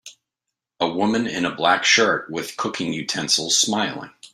[0.79, 4.09] A woman in a black shirt with cooking utensils smiling.